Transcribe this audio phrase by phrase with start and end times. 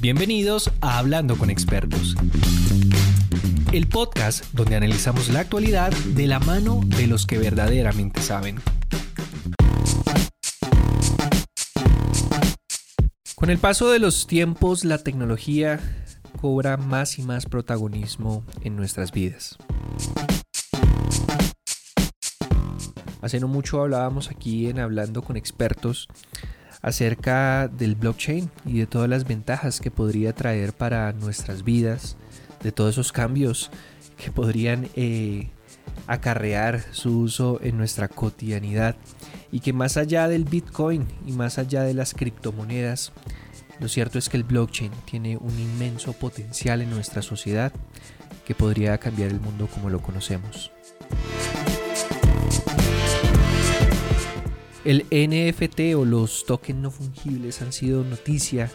[0.00, 2.14] Bienvenidos a Hablando con Expertos,
[3.72, 8.60] el podcast donde analizamos la actualidad de la mano de los que verdaderamente saben.
[13.34, 15.80] Con el paso de los tiempos, la tecnología
[16.40, 19.58] cobra más y más protagonismo en nuestras vidas.
[23.20, 26.06] Hace no mucho hablábamos aquí en Hablando con Expertos
[26.82, 32.16] acerca del blockchain y de todas las ventajas que podría traer para nuestras vidas,
[32.62, 33.70] de todos esos cambios
[34.16, 35.50] que podrían eh,
[36.06, 38.96] acarrear su uso en nuestra cotidianidad
[39.50, 43.12] y que más allá del Bitcoin y más allá de las criptomonedas,
[43.80, 47.72] lo cierto es que el blockchain tiene un inmenso potencial en nuestra sociedad
[48.44, 50.72] que podría cambiar el mundo como lo conocemos.
[54.84, 58.70] El NFT o los tokens no fungibles han sido noticia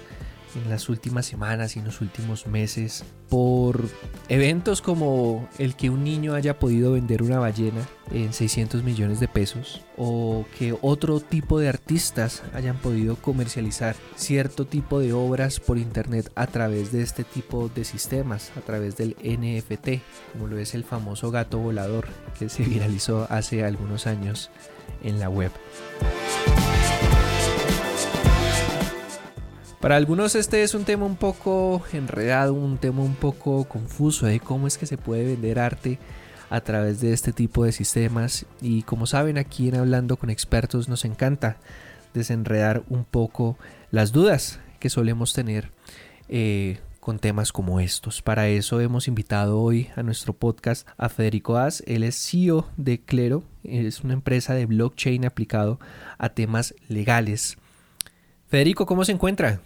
[0.55, 3.81] en las últimas semanas y en los últimos meses por
[4.29, 9.27] eventos como el que un niño haya podido vender una ballena en 600 millones de
[9.27, 15.77] pesos o que otro tipo de artistas hayan podido comercializar cierto tipo de obras por
[15.77, 20.01] internet a través de este tipo de sistemas, a través del NFT,
[20.33, 24.51] como lo es el famoso gato volador que se viralizó hace algunos años
[25.03, 25.51] en la web.
[29.83, 34.39] Para algunos este es un tema un poco enredado, un tema un poco confuso de
[34.39, 35.99] cómo es que se puede vender arte
[36.49, 40.87] a través de este tipo de sistemas y como saben aquí en Hablando con Expertos
[40.87, 41.57] nos encanta
[42.13, 43.57] desenredar un poco
[43.91, 45.69] las dudas que solemos tener
[46.29, 48.21] eh, con temas como estos.
[48.21, 51.83] Para eso hemos invitado hoy a nuestro podcast a Federico As.
[51.85, 55.77] Él es CEO de Clero, es una empresa de blockchain aplicado
[56.17, 57.57] a temas legales.
[58.47, 59.59] Federico, ¿cómo se encuentra?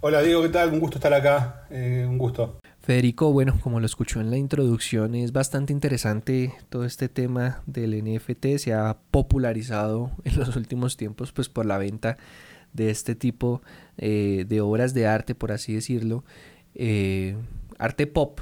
[0.00, 0.72] Hola Diego, ¿qué tal?
[0.72, 2.60] Un gusto estar acá, eh, un gusto.
[2.80, 8.00] Federico, bueno, como lo escuchó en la introducción, es bastante interesante todo este tema del
[8.04, 12.16] NFT, se ha popularizado en los últimos tiempos pues por la venta
[12.72, 13.60] de este tipo
[13.96, 16.22] eh, de obras de arte, por así decirlo,
[16.76, 17.34] eh,
[17.76, 18.38] arte pop,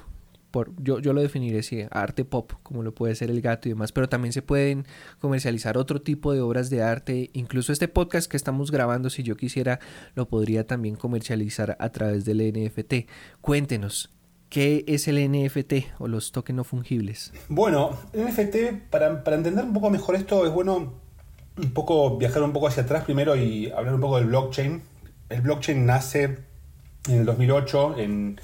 [0.78, 3.92] yo, yo lo definiré así, arte pop, como lo puede ser el gato y demás,
[3.92, 4.86] pero también se pueden
[5.18, 9.36] comercializar otro tipo de obras de arte, incluso este podcast que estamos grabando, si yo
[9.36, 9.80] quisiera,
[10.14, 13.08] lo podría también comercializar a través del NFT.
[13.40, 14.12] Cuéntenos,
[14.48, 17.32] ¿Qué es el NFT o los tokens no fungibles?
[17.48, 20.94] Bueno, NFT, para, para, entender un poco mejor esto, es bueno
[21.58, 24.82] un poco viajar un poco hacia atrás primero y hablar un poco del blockchain.
[25.30, 26.38] El blockchain nace
[27.08, 28.40] en el 2008 en,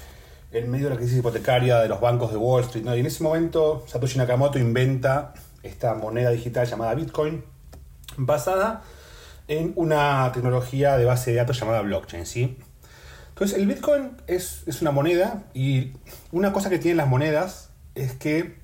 [0.53, 2.85] en medio de la crisis hipotecaria de los bancos de Wall Street.
[2.85, 5.33] Y en ese momento Satoshi Nakamoto inventa
[5.63, 7.43] esta moneda digital llamada Bitcoin,
[8.17, 8.83] basada
[9.47, 12.25] en una tecnología de base de datos llamada blockchain.
[12.25, 12.57] ¿sí?
[13.29, 15.93] Entonces el Bitcoin es, una moneda y
[16.31, 18.57] una cosa que tienen las monedas es que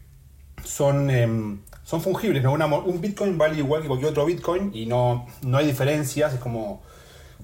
[0.63, 2.43] son, em, son fungibles.
[2.43, 2.53] ¿no?
[2.53, 6.33] un Bitcoin vale igual que cualquier otro Bitcoin y no, no hay diferencias.
[6.33, 6.83] Es como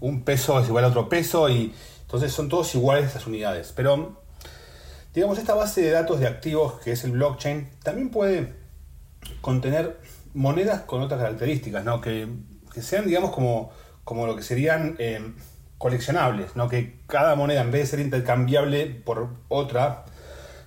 [0.02, 3.74] un peso es igual a otro peso y entonces son todos iguales esas unidades.
[3.76, 4.25] Pero
[5.16, 8.54] Digamos, esta base de datos de activos que es el blockchain también puede
[9.40, 9.98] contener
[10.34, 12.02] monedas con otras características, ¿no?
[12.02, 12.28] que,
[12.82, 13.72] sean, digamos, como,
[14.04, 15.22] como lo que serían eh,
[15.78, 16.68] coleccionables, ¿no?
[16.68, 20.04] que cada moneda en vez de ser intercambiable por otra,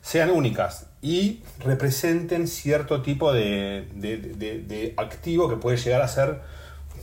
[0.00, 6.40] sean únicas y representen cierto tipo de, activo que puede llegar a ser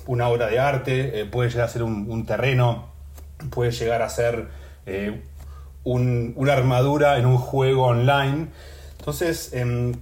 [0.07, 2.89] una obra de arte, eh, puede llegar a ser un, terreno,
[3.51, 4.47] puede llegar a ser
[4.87, 5.21] eh,
[5.85, 8.47] una armadura en un juego online.
[8.99, 9.93] Entonces, em,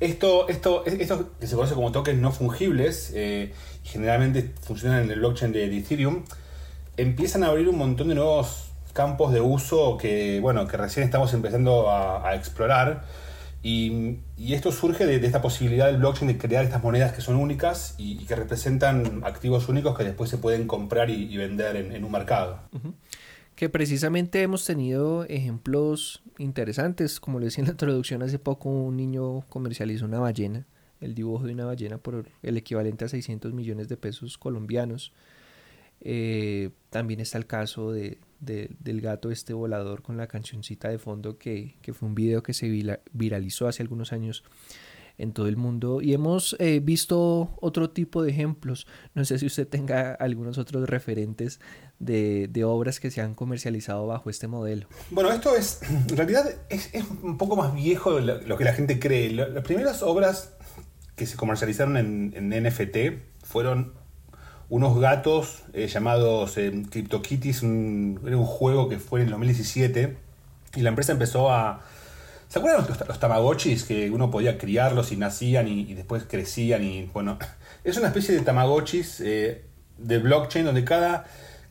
[0.00, 3.52] esto, esto, esto que se conoce como tokens no fungibles, eh,
[3.84, 6.24] generalmente funcionan en el blockchain de, Ethereum,
[6.96, 11.32] empiezan a abrir un montón de nuevos campos de uso que, bueno, que recién estamos
[11.34, 13.04] empezando a, explorar.
[13.62, 17.94] Y, esto surge de, esta posibilidad del blockchain de crear estas monedas que son únicas
[17.98, 22.58] y, que representan activos únicos que después se pueden comprar y, vender en, un mercado
[23.56, 28.96] que precisamente hemos tenido ejemplos interesantes, como le decía en la introducción, hace poco un
[28.96, 30.66] niño comercializó una ballena,
[31.00, 35.12] el dibujo de una ballena por el equivalente a 600 millones de pesos colombianos.
[36.02, 41.38] Eh, también está el caso de, del gato este volador con la cancioncita de fondo
[41.38, 42.68] que, que fue un video que se
[43.12, 44.44] viralizó hace algunos años
[45.18, 48.86] en todo el mundo y hemos eh, visto otro tipo de ejemplos.
[49.14, 51.60] No sé si usted tenga algunos otros referentes
[51.98, 54.86] de, obras que se han comercializado bajo este modelo.
[55.10, 56.90] Bueno, esto es, en realidad es,
[57.22, 59.30] un poco más viejo de lo, que la gente cree.
[59.30, 60.52] Las primeras obras
[61.14, 62.96] que se comercializaron en, NFT
[63.42, 63.94] fueron
[64.68, 70.16] unos gatos eh, llamados eh, CryptoKitties, era un juego que fue en el 2017,
[70.74, 71.82] y la empresa empezó a...
[72.48, 76.84] ¿Se acuerdan los, los Tamagotchis que uno podía criarlos y nacían y, después crecían?
[76.84, 77.38] Y bueno,
[77.84, 79.64] es una especie de Tamagotchis eh,
[79.98, 81.24] de blockchain donde cada,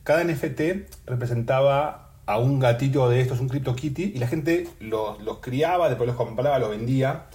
[0.03, 0.61] cada NFT
[1.05, 6.07] representaba a un gatito de estos, un CryptoKitty, y la gente los, los criaba, después
[6.07, 7.25] los compraba, los vendía.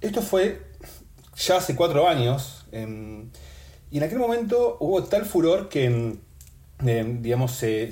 [0.00, 0.60] Esto fue
[1.36, 2.66] ya hace cuatro años.
[2.72, 6.16] y en aquel momento hubo tal furor que,
[6.80, 7.90] digamos, se,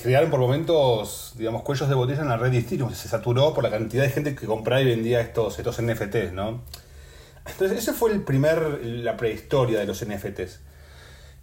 [0.00, 2.92] crearon por momentos, digamos, cuellos de botella en la red de Ethereum.
[2.94, 6.62] Se saturó por la cantidad de gente que compraba y vendía estos, estos NFTs, ¿no?
[7.46, 10.60] Entonces, ese fue el primer, la prehistoria de los NFTs.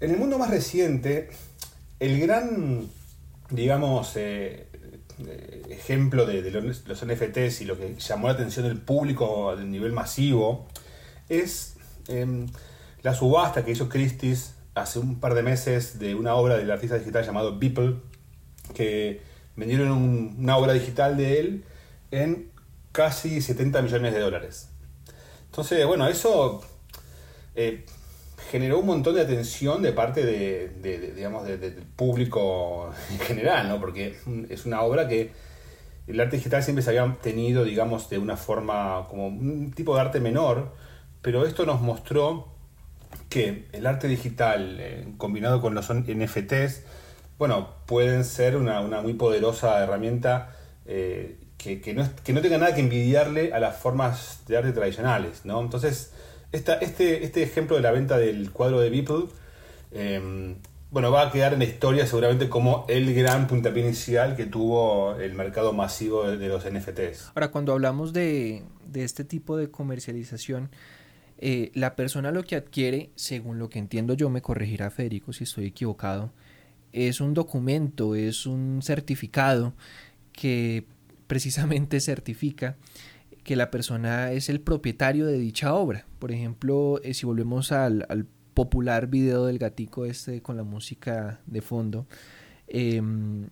[0.01, 1.29] En el mundo más reciente,
[1.99, 2.89] el gran,
[3.49, 4.67] digamos, eh,
[5.19, 9.55] eh, ejemplo de, los, los, NFTs y lo que llamó la atención del público a
[9.55, 10.67] nivel masivo
[11.29, 11.75] es
[12.07, 12.47] em,
[13.03, 16.97] la subasta que hizo Christie's hace un par de meses de una obra del artista
[16.97, 17.95] digital llamado Beeple,
[18.73, 19.21] que
[19.55, 21.63] vendieron una obra digital de él
[22.11, 22.51] en
[22.91, 24.69] casi 70 millones de dólares.
[25.45, 26.61] Entonces, bueno, eso
[27.55, 27.85] eh,
[28.49, 33.79] generó un montón de atención de parte de, digamos, del público en general, ¿no?
[33.79, 34.17] Porque
[34.49, 35.31] es una obra que
[36.07, 40.01] el arte digital siempre se había tenido, digamos, de una forma como un tipo de
[40.01, 40.73] arte menor,
[41.21, 42.47] pero esto nos mostró
[43.29, 46.83] que el arte digital eh, combinado con los NFTs,
[47.43, 50.55] bueno, pueden ser una, muy poderosa herramienta
[50.85, 55.41] eh, que, no, que no tenga nada que envidiarle a las formas de arte tradicionales,
[55.43, 55.59] ¿no?
[55.59, 56.13] Entonces,
[56.53, 59.25] este, este ejemplo de la venta del cuadro de Beeple,
[59.91, 60.55] em,
[60.89, 65.17] bueno, va a quedar en la historia seguramente como el gran puntapié inicial que tuvo
[65.17, 67.31] el mercado masivo de, los NFTs.
[67.35, 68.63] Ahora, cuando hablamos de,
[68.93, 70.69] este tipo de comercialización,
[71.39, 75.43] eh, la persona lo que adquiere, según lo que entiendo yo, me corregirá Federico si
[75.43, 76.31] estoy equivocado,
[76.93, 79.73] es un documento, es un certificado
[80.31, 80.85] que
[81.27, 82.77] precisamente certifica
[83.43, 86.05] que la persona es el propietario de dicha obra.
[86.19, 91.61] Por ejemplo, eh, si volvemos al, popular video del gatico este con la música de
[91.61, 92.05] fondo,
[92.67, 93.49] em,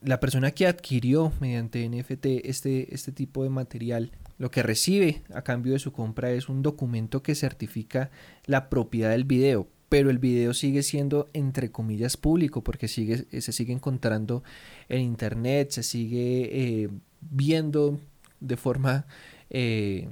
[0.00, 5.42] la persona que adquirió mediante NFT este, este tipo de material, lo que recibe a
[5.42, 8.10] cambio de su compra es un documento que certifica
[8.46, 13.52] la propiedad del video, pero el video sigue siendo entre comillas público porque sigue, se
[13.52, 14.44] sigue encontrando
[14.88, 16.48] en internet, se sigue
[16.84, 16.88] eh,
[17.20, 18.00] viendo
[18.38, 19.04] de forma
[19.50, 20.08] eh,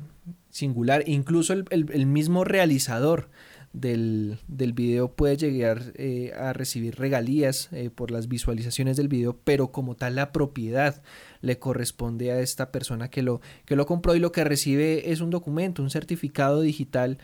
[0.51, 1.05] singular.
[1.07, 3.31] Incluso el, mismo realizador
[3.73, 9.73] del, video puede llegar eh, a recibir regalías eh, por las visualizaciones del video, pero
[9.73, 11.03] como tal la propiedad
[11.41, 15.21] le corresponde a esta persona que lo, que lo compró y lo que recibe es
[15.21, 17.19] un documento, un certificado digital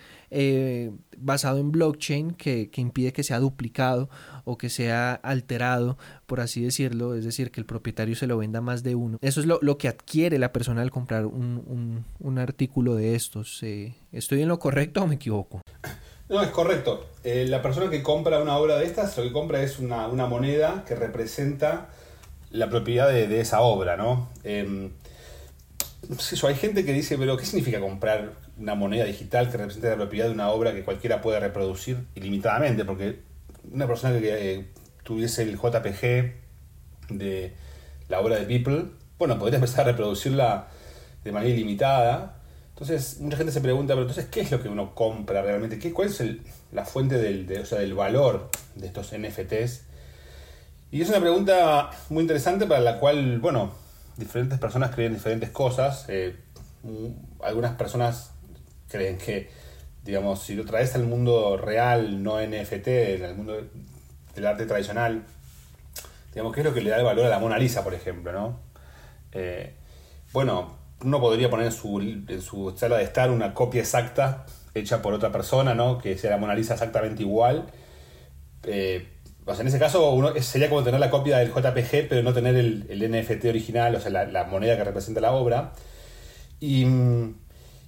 [1.16, 4.08] basado en blockchain que, que, impide que sea duplicado
[4.44, 5.96] o que sea alterado,
[6.26, 9.18] por así decirlo, es decir, que el propietario se lo venda más de uno.
[9.20, 12.04] Eso es lo, que adquiere la persona al comprar un,
[12.38, 13.62] artículo de estos.
[13.62, 15.60] Eh, ¿Estoy en lo correcto o me equivoco?
[16.34, 17.06] No, es correcto.
[17.22, 20.84] Eh, la persona que compra una obra de estas, lo que compra es una, moneda
[20.84, 21.90] que representa
[22.50, 24.30] la propiedad de, esa obra, ¿no?
[24.42, 24.90] Eh,
[26.42, 30.26] hay gente que dice, pero ¿qué significa comprar una moneda digital que represente la propiedad
[30.26, 32.84] de una obra que cualquiera puede reproducir ilimitadamente?
[32.84, 33.20] Porque
[33.72, 34.64] una persona que eh,
[35.04, 36.32] tuviese el JPG
[37.10, 37.52] de
[38.08, 38.86] la obra de People,
[39.18, 40.66] bueno, podría empezar a reproducirla
[41.22, 42.40] de manera ilimitada.
[42.74, 45.78] Entonces, mucha gente se pregunta, pero entonces, ¿qué es lo que uno compra realmente?
[45.78, 46.22] ¿Qué, ¿Cuál es
[46.72, 49.82] la fuente del, del valor de estos NFTs?
[50.90, 53.72] Y es una pregunta muy interesante para la cual, bueno,
[54.16, 56.06] diferentes personas creen diferentes cosas.
[56.08, 56.36] Eh,
[57.40, 58.32] algunas personas
[58.88, 59.48] creen que
[60.04, 62.88] digamos, si lo traes al mundo real, no NFT,
[63.24, 63.56] al mundo
[64.34, 65.24] del arte tradicional,
[66.32, 68.30] digamos, ¿qué es lo que le da el valor a la Mona Lisa, por ejemplo,
[68.32, 68.60] no?
[69.32, 69.74] Eh,
[70.32, 75.02] bueno, uno podría poner en su, en su sala de estar una copia exacta hecha
[75.02, 75.98] por otra persona, ¿no?
[75.98, 77.66] Que sea la Mona Lisa exactamente igual.
[78.64, 79.08] Eh,
[79.46, 83.10] en ese caso uno, sería como tener la copia del JPG, pero no tener el,
[83.10, 85.72] NFT original, o sea, la, la moneda que representa la obra.
[86.60, 86.86] Y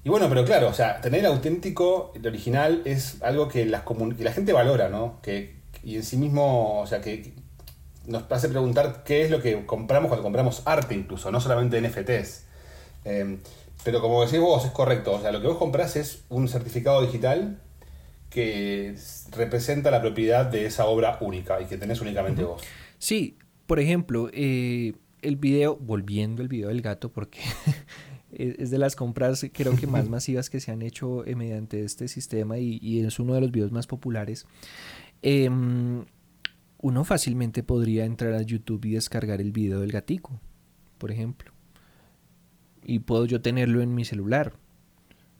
[0.07, 3.83] y bueno, pero claro, o sea, tener el auténtico, el original, es algo que, las
[3.83, 5.21] que la gente valora, ¿no?
[5.21, 7.35] Que, y en sí mismo, o sea, que
[8.07, 12.46] nos hace preguntar qué es lo que compramos cuando compramos arte incluso, no solamente NFTs.
[13.07, 13.39] Em,
[13.85, 17.01] pero como decís vos, es correcto, o sea, lo que vos compras es un certificado
[17.03, 17.61] digital
[18.31, 18.97] que
[19.31, 22.63] representa la propiedad de esa obra única y que tenés únicamente vos.
[22.99, 27.39] Sí, por ejemplo, eh, el video, volviendo al video del gato, porque
[28.33, 32.09] es de las compras creo que más masivas que se han hecho eh, mediante este
[32.09, 34.47] sistema y, es uno de los videos más populares.
[35.23, 36.05] Em,
[36.79, 40.41] uno fácilmente podría entrar a YouTube y descargar el video del gatico,
[40.99, 41.56] por ejemplo.
[42.89, 44.55] Y puedo yo tenerlo en mi celular.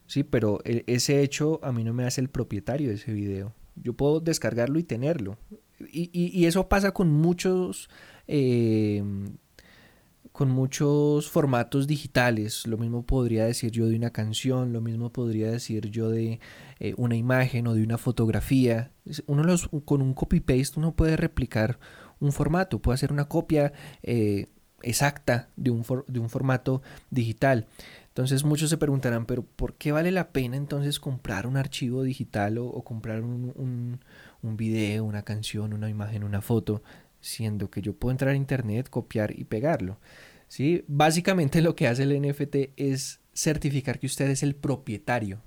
[0.07, 3.55] Sí, pero e, ese hecho a mí no me hace el propietario de ese video.
[3.77, 5.39] Yo puedo descargarlo y tenerlo.
[5.93, 7.91] Y, eso pasa con muchos
[8.27, 9.37] em,
[10.37, 12.67] con muchos formatos digitales.
[12.67, 16.41] Lo mismo podría decir yo de una canción, lo mismo podría decir yo de
[16.79, 18.93] eh, una imagen o de una fotografía.
[19.27, 21.79] Uno los, con un copy-paste uno puede replicar
[22.21, 23.73] un formato, puede hacer una copia
[24.03, 24.49] eh,
[24.83, 27.67] exacta de un, de un formato digital.
[28.09, 32.57] Entonces muchos se preguntarán, pero ¿por qué vale la pena entonces comprar un archivo digital
[32.59, 34.01] o, comprar un,
[34.43, 36.83] un, video, una canción, una imagen, una foto?
[37.27, 39.99] siendo que yo puedo entrar a internet, copiar y pegarlo.
[40.49, 40.85] ¿sí?
[40.87, 45.43] Básicamente lo que hace el NFT es certificar que usted es el propietario.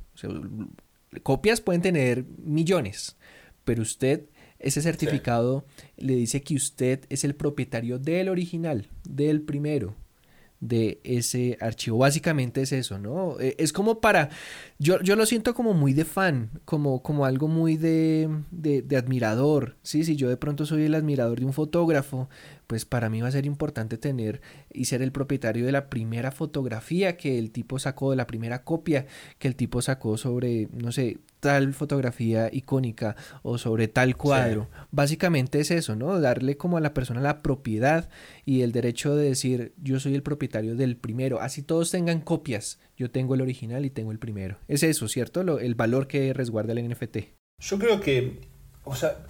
[1.23, 3.15] copias pueden tener millones,
[3.63, 4.25] pero usted,
[4.59, 5.65] ese certificado
[5.97, 9.95] le dice que usted es el propietario del original, del primero
[10.59, 11.99] de ese archivo.
[11.99, 13.39] Básicamente es eso, ¿no?
[13.39, 14.29] E, es como para,
[14.77, 18.97] yo, yo lo siento como muy de fan, como, como algo muy de, de, de,
[18.97, 19.77] admirador.
[19.83, 22.29] Sí, si yo de pronto soy el admirador de un fotógrafo,
[22.69, 26.31] pues para mí va a ser importante tener y ser el propietario de la primera
[26.31, 29.07] fotografía que el tipo sacó, de la primera copia
[29.39, 34.69] que el tipo sacó sobre, no sé, tal fotografía icónica o sobre tal cuadro.
[34.91, 36.21] Básicamente es eso, ¿no?
[36.21, 38.07] Darle como a la persona la propiedad
[38.45, 41.41] y el derecho de decir yo soy el propietario del primero.
[41.41, 44.59] Así todos tengan copias, yo tengo el original y tengo el primero.
[44.67, 45.43] Es eso, ¿cierto?
[45.43, 47.17] Lo, el valor que resguarda el NFT.
[47.61, 48.41] Yo creo que,
[48.83, 49.25] o sea,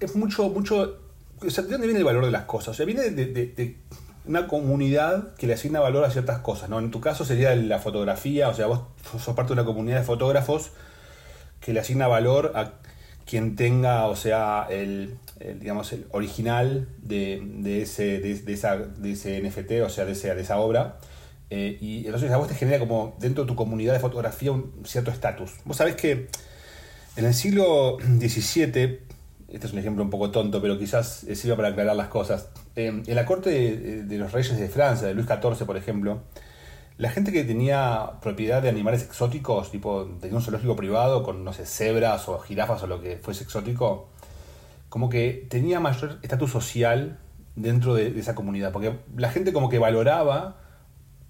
[0.00, 1.11] es mucho, mucho...
[1.46, 2.68] O sea, ¿de dónde viene el valor de las cosas?
[2.68, 3.76] O sea, viene de,
[4.24, 6.78] una comunidad que le asigna valor a ciertas cosas, ¿no?
[6.78, 8.82] En tu caso sería la fotografía, o sea, vos
[9.18, 10.70] sos parte de una comunidad de fotógrafos
[11.60, 12.74] que le asigna valor a
[13.24, 15.16] quien tenga, o sea, el,
[15.58, 20.34] digamos, el original de, de ese, de, esa, de ese NFT, o sea, de, ese,
[20.34, 20.98] de esa obra.
[21.50, 24.72] Eh, y entonces a vos te genera como dentro de tu comunidad de fotografía un
[24.84, 25.52] cierto estatus.
[25.64, 26.28] Vos sabés que
[27.16, 29.00] en el siglo XVII,
[29.52, 33.02] este es un ejemplo un poco tonto, pero quizás sirva para aclarar las cosas, eh,
[33.06, 36.22] en la corte de, de, los reyes de Francia, de Luis XIV, por ejemplo,
[36.98, 41.52] la gente que tenía propiedad de animales exóticos, tipo tenía un zoológico privado con, no
[41.52, 44.08] sé, cebras o jirafas o lo que fuese exótico,
[44.88, 47.18] como que tenía mayor estatus social
[47.56, 48.72] dentro de, esa comunidad.
[48.72, 50.58] Porque la gente como que valoraba,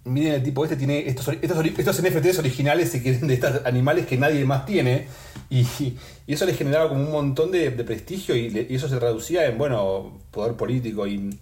[0.04, 4.44] miren el tipo este tiene estos, estos, estos NFTs originales de estos animales que nadie
[4.44, 5.06] más tiene.
[5.50, 5.66] Y,
[6.26, 10.54] eso le generaba como un montón de, prestigio y, eso se traducía en, bueno, poder
[10.54, 11.06] político.
[11.06, 11.38] Y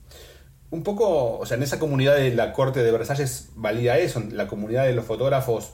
[0.71, 4.47] un poco, o sea, en esa comunidad de la corte de Versalles valía eso, la
[4.47, 5.71] comunidad de los fotógrafos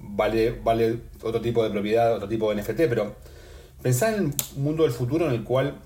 [0.00, 3.16] vale, vale otro tipo de propiedad, otro tipo de NFT, pero
[3.82, 5.76] pensá en un mundo del futuro en el cual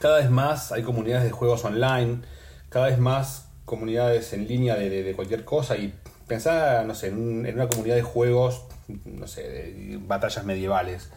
[0.00, 2.20] cada vez más hay comunidades de juegos online,
[2.68, 5.92] cada vez más comunidades en línea de, cualquier cosa y
[6.26, 8.64] pensá, no sé, en, una comunidad de juegos,
[9.04, 11.10] no sé, batallas medievales.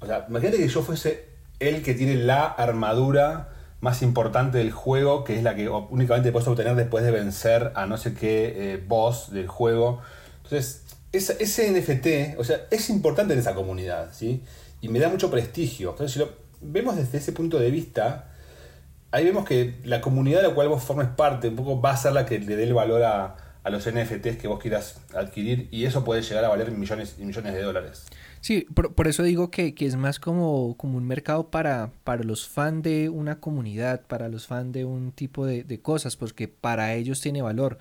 [0.00, 1.28] O sea, imagínate que yo fuese
[1.60, 3.50] el que tiene la armadura
[3.80, 7.86] más importante del juego, que es la que únicamente puedes obtener después de vencer a
[7.86, 10.00] no sé qué eh, boss del juego.
[10.42, 14.42] Entonces, ese NFT, o sea, es importante en esa comunidad, ¿sí?
[14.80, 15.90] Y me da mucho prestigio.
[15.90, 18.33] Entonces, si lo vemos desde ese punto de vista,
[19.14, 21.96] ahí vemos que la comunidad de la cual vos formes parte un poco va a
[21.96, 25.68] ser la que le dé el valor a, a los NFTs que vos quieras adquirir
[25.70, 28.06] y eso puede llegar a valer millones y millones de dólares.
[28.40, 32.82] Sí, por, eso digo que, es más como, como un mercado para, para los fans
[32.82, 37.40] de una comunidad, para los fans de un tipo de, cosas, porque para ellos tiene
[37.40, 37.78] valor.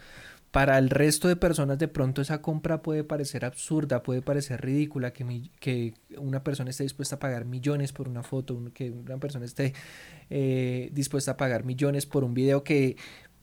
[0.53, 5.11] Para el resto de personas de pronto esa compra puede parecer absurda, puede parecer ridícula,
[5.11, 9.45] que, que una persona esté dispuesta a pagar millones por una foto, que una persona
[9.45, 9.73] esté
[10.29, 12.97] eh, dispuesta a pagar millones por un video que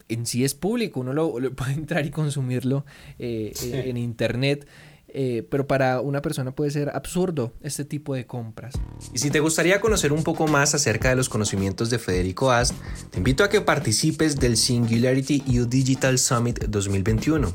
[0.09, 2.87] en sí es público, uno lo, puede entrar y consumirlo
[3.19, 4.69] eh, en internet.
[5.13, 8.75] Eh, pero para una persona puede ser absurdo este tipo de compras.
[9.13, 12.75] Y si te gustaría conocer un poco más acerca de los conocimientos de Federico Ast,
[13.11, 17.53] te invito a que participes del Singularity EU Digital Summit 2021,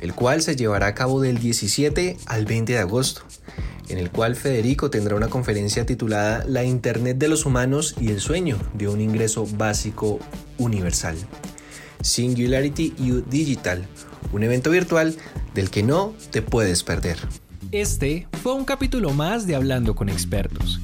[0.00, 3.22] el cual se llevará a cabo del 17 al 20 de agosto,
[3.88, 8.20] en el cual Federico tendrá una conferencia titulada La Internet de los Humanos y el
[8.20, 10.20] Sueño de un Ingreso Básico
[10.58, 11.16] Universal.
[12.00, 13.86] Singularity U Digital,
[14.32, 15.14] un evento virtual
[15.54, 17.18] del que no te puedes perder.
[17.70, 20.80] Este fue un capítulo más de Hablando con expertos.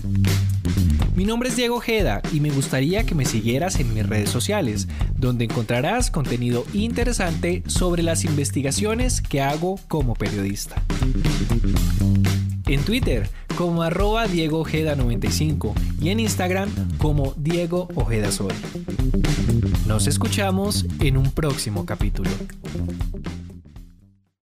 [1.14, 4.86] Mi nombre es Diego Ojeda y me gustaría que me siguieras en mis redes sociales,
[5.16, 10.80] donde encontrarás contenido interesante sobre las investigaciones que hago como periodista.
[12.66, 18.54] En Twitter como arroba Diego Ojeda 95 y en Instagram como Diego Ojeda Soy.
[19.86, 22.30] Nos escuchamos en un próximo capítulo.